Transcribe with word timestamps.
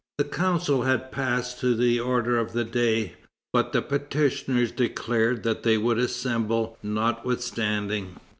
The 0.17 0.23
Council 0.23 0.81
had 0.81 1.11
passed 1.11 1.59
to 1.59 1.75
the 1.75 1.99
order 1.99 2.39
of 2.39 2.53
the 2.53 2.63
day, 2.63 3.17
but 3.53 3.71
the 3.71 3.83
petitioners 3.83 4.71
declared 4.71 5.43
that 5.43 5.61
they 5.61 5.77
would 5.77 5.99
assemble 5.99 6.75
notwithstanding. 6.81 8.15